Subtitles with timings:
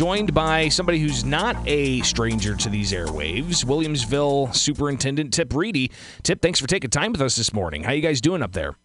[0.00, 5.90] joined by somebody who's not a stranger to these airwaves, Williamsville Superintendent Tip Reedy.
[6.22, 7.82] Tip, thanks for taking time with us this morning.
[7.82, 8.76] How you guys doing up there?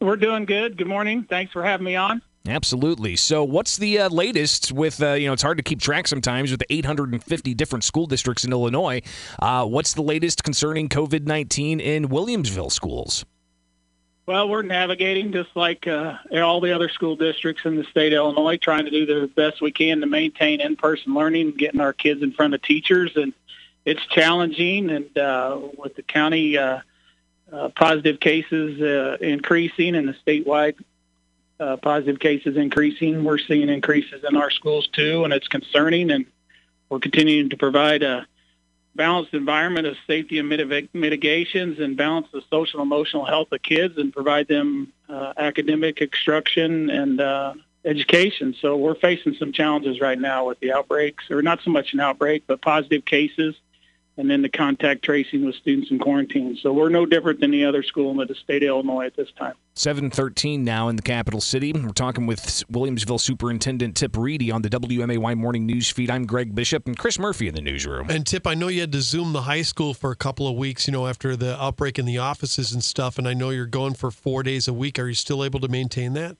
[0.00, 0.78] We're doing good.
[0.78, 1.26] Good morning.
[1.28, 2.22] Thanks for having me on.
[2.48, 3.16] Absolutely.
[3.16, 6.50] So, what's the uh, latest with, uh, you know, it's hard to keep track sometimes
[6.50, 9.02] with the 850 different school districts in Illinois.
[9.40, 13.26] Uh, what's the latest concerning COVID 19 in Williamsville schools?
[14.24, 18.18] Well, we're navigating just like uh, all the other school districts in the state of
[18.18, 22.22] Illinois, trying to do the best we can to maintain in-person learning, getting our kids
[22.22, 23.32] in front of teachers, and
[23.84, 24.90] it's challenging.
[24.90, 26.80] And uh, with the county uh,
[27.52, 30.76] uh, positive cases uh, increasing and the statewide
[31.60, 33.24] uh, positive cases increasing.
[33.24, 36.10] We're seeing increases in our schools too, and it's concerning.
[36.10, 36.26] And
[36.88, 38.26] we're continuing to provide a
[38.94, 40.48] balanced environment of safety and
[40.92, 46.90] mitigations and balance the social emotional health of kids and provide them uh, academic instruction
[46.90, 48.54] and uh, education.
[48.60, 52.00] So we're facing some challenges right now with the outbreaks, or not so much an
[52.00, 53.54] outbreak, but positive cases
[54.16, 56.56] and then the contact tracing with students in quarantine.
[56.60, 59.30] So we're no different than the other school in the state of Illinois at this
[59.38, 59.54] time.
[59.74, 61.72] 713 now in the capital city.
[61.72, 66.10] We're talking with Williamsville Superintendent Tip Reedy on the WMAY Morning News Feed.
[66.10, 68.10] I'm Greg Bishop and Chris Murphy in the newsroom.
[68.10, 70.56] And Tip, I know you had to Zoom the high school for a couple of
[70.56, 73.16] weeks, you know, after the outbreak in the offices and stuff.
[73.16, 74.98] And I know you're going for four days a week.
[74.98, 76.36] Are you still able to maintain that?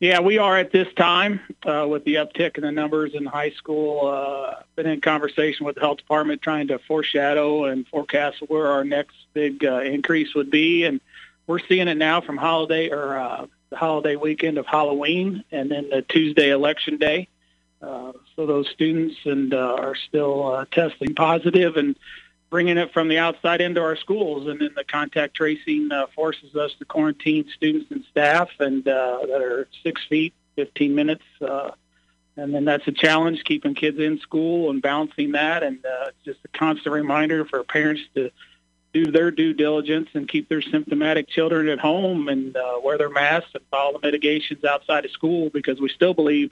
[0.00, 3.50] Yeah, we are at this time uh, with the uptick in the numbers in high
[3.50, 4.06] school.
[4.06, 8.84] Uh, been in conversation with the health department trying to foreshadow and forecast where our
[8.84, 11.00] next big uh, increase would be, and
[11.48, 15.90] we're seeing it now from holiday or uh, the holiday weekend of Halloween, and then
[15.90, 17.26] the Tuesday election day.
[17.82, 21.96] Uh, so those students and uh, are still uh, testing positive, and
[22.50, 26.54] bringing it from the outside into our schools, and then the contact tracing uh, forces
[26.54, 31.70] us to quarantine students and staff, and uh, that are six feet, 15 minutes, uh,
[32.36, 36.38] and then that's a challenge keeping kids in school and balancing that, and uh, just
[36.44, 38.30] a constant reminder for parents to
[38.94, 43.10] do their due diligence and keep their symptomatic children at home and uh, wear their
[43.10, 46.50] masks and follow the mitigations outside of school because we still believe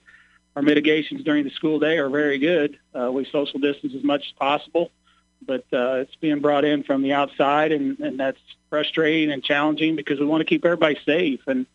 [0.55, 2.79] our mitigations during the school day are very good.
[2.95, 4.91] Uh, we social distance as much as possible
[5.45, 8.39] but uh, it's being brought in from the outside, and, and that's
[8.71, 11.41] frustrating and challenging because we want to keep everybody safe.
[11.47, 11.67] And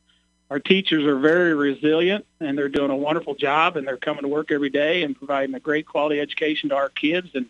[0.50, 4.28] our teachers are very resilient, and they're doing a wonderful job, and they're coming to
[4.28, 7.30] work every day and providing a great quality education to our kids.
[7.34, 7.48] And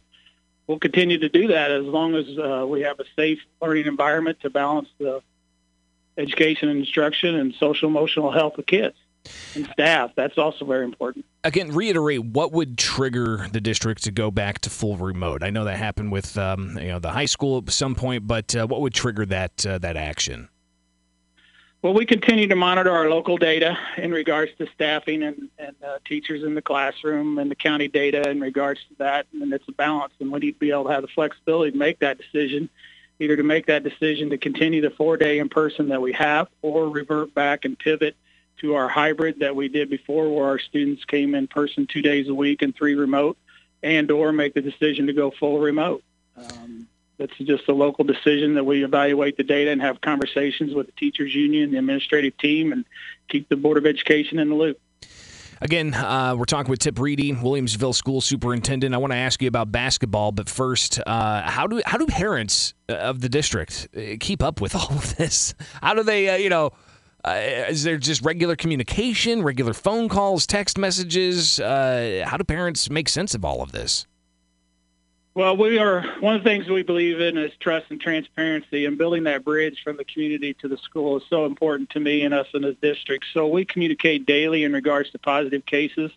[0.68, 4.40] we'll continue to do that as long as uh, we have a safe learning environment
[4.42, 5.22] to balance the
[6.18, 8.96] education and instruction and social emotional health of kids
[9.56, 10.12] and staff.
[10.16, 11.26] That's also very important.
[11.44, 15.44] Again, reiterate what would trigger the district to go back to full remote.
[15.44, 18.56] I know that happened with um, you know the high school at some point, but
[18.56, 20.50] uh, what would trigger that uh, that action?
[21.82, 25.98] Well, we continue to monitor our local data in regards to staffing and, and uh,
[26.06, 29.72] teachers in the classroom and the county data in regards to that, and it's a
[29.72, 30.14] balance.
[30.20, 32.70] And we need to be able to have the flexibility to make that decision,
[33.20, 37.34] either to make that decision to continue the four-day in-person that we have, or revert
[37.34, 38.16] back and pivot
[38.62, 42.30] to our hybrid that we did before where our students came in person two days
[42.30, 43.38] a week and three remote
[43.84, 46.04] and or make the decision to go full remote.
[46.38, 50.88] Um, that's just a local decision that we evaluate the data and have conversations with
[50.88, 52.86] the teachers union, the administrative team, and
[53.28, 54.80] keep the Board of Education in the loop.
[55.64, 58.96] Again, uh, we're talking with Tip Reedy, Williamsville School Superintendent.
[58.96, 62.74] I want to ask you about basketball, but first, uh, how do how do parents
[62.90, 65.54] of the district uh, keep up with all of this?
[65.84, 66.72] How do they, uh, you know,
[67.24, 71.60] uh, is there just regular communication, regular phone calls, text messages?
[71.60, 74.08] Uh, how do parents make sense of all of this?
[75.34, 78.98] Well, we are one of the things we believe in is trust and transparency, and
[78.98, 82.34] building that bridge from the community to the school is so important to me and
[82.34, 83.26] us in the district.
[83.34, 86.12] So we communicate daily in regards to positive cases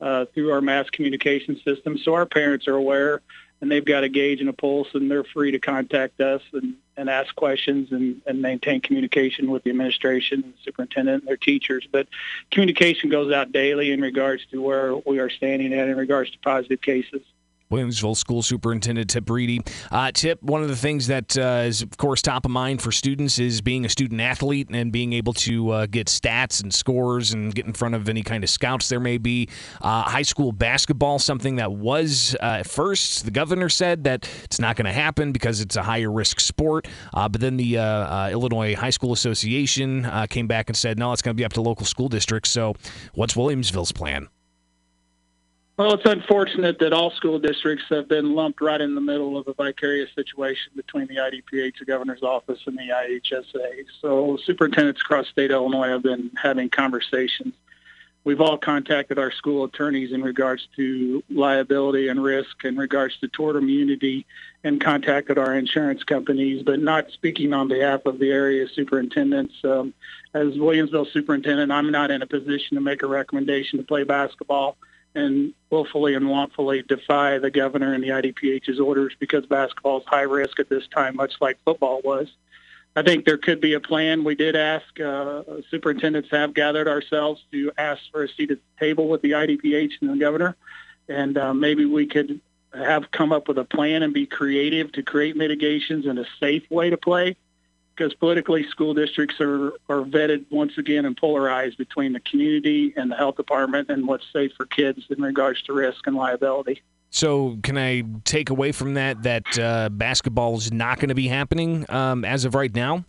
[0.00, 3.20] uh, through our mass communication system, so our parents are aware
[3.60, 6.74] and they've got a gauge and a pulse, and they're free to contact us and,
[6.96, 11.36] and ask questions and, and maintain communication with the administration, and the superintendent, and their
[11.36, 11.86] teachers.
[11.90, 12.08] But
[12.50, 16.38] communication goes out daily in regards to where we are standing at in regards to
[16.38, 17.22] positive cases.
[17.74, 19.60] Williamsville School Superintendent Tip Reedy.
[19.90, 22.92] Uh, Tip, one of the things that uh, is, of course, top of mind for
[22.92, 27.32] students is being a student athlete and being able to uh, get stats and scores
[27.32, 29.48] and get in front of any kind of scouts there may be.
[29.80, 34.60] Uh, high school basketball, something that was uh, at first, the governor said that it's
[34.60, 36.86] not going to happen because it's a higher risk sport.
[37.12, 37.74] Uh, but then the
[38.30, 41.60] Illinois High School Association came back and said, no, it's going to be up to
[41.60, 42.50] local school districts.
[42.50, 42.74] So,
[43.14, 44.28] what's Williamsville's plan?
[45.76, 49.48] Well, it's unfortunate that all school districts have been lumped right in the middle of
[49.48, 53.84] a vicarious situation between the IDPH, the governor's office, and the IHSA.
[54.00, 57.54] So superintendents across state Illinois have been having conversations
[58.24, 63.28] we've all contacted our school attorneys in regards to liability and risk in regards to
[63.28, 64.26] tort immunity
[64.64, 69.54] and contacted our insurance companies, but not speaking on behalf of the area superintendents.
[69.62, 69.92] Um,
[70.32, 74.76] as Williamsville superintendent, I'm not in a position to make a recommendation to play basketball
[75.14, 80.22] and willfully and wrongfully defy the governor and the IDPH's orders because basketball is high
[80.22, 82.28] risk at this time, much like football was.
[82.96, 84.22] I think there could be a plan.
[84.22, 88.86] We did ask, uh, superintendents have gathered ourselves to ask for a seat at the
[88.86, 90.56] table with the IDPH and the governor.
[91.08, 92.40] And uh, maybe we could
[92.72, 96.68] have come up with a plan and be creative to create mitigations and a safe
[96.70, 97.36] way to play.
[97.96, 103.10] Because politically, school districts are, are vetted once again and polarized between the community and
[103.10, 106.82] the health department and what's safe for kids in regards to risk and liability.
[107.10, 111.28] So, can I take away from that that uh, basketball is not going to be
[111.28, 113.04] happening um, as of right now?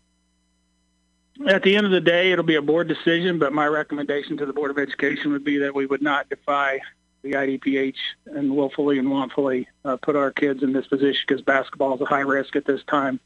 [1.48, 4.46] At the end of the day, it'll be a board decision, but my recommendation to
[4.46, 6.80] the Board of Education would be that we would not defy
[7.24, 7.98] the IDPH
[8.28, 12.06] and willfully and wrongfully uh, put our kids in this position because basketball is a
[12.06, 13.20] high risk at this time.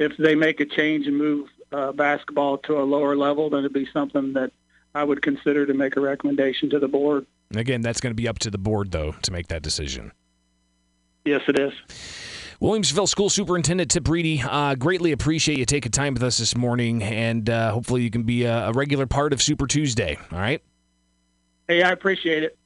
[0.00, 3.74] If they make a change and move uh, basketball to a lower level, then it'd
[3.74, 4.50] be something that
[4.94, 7.26] I would consider to make a recommendation to the board.
[7.54, 10.12] Again, that's going to be up to the board, though, to make that decision.
[11.26, 11.72] Yes, it is.
[12.62, 17.02] Williamsville School Superintendent Tip Reedy, uh, greatly appreciate you taking time with us this morning,
[17.02, 20.18] and uh, hopefully you can be a, a regular part of Super Tuesday.
[20.32, 20.62] All right.
[21.68, 22.58] Hey, I appreciate it.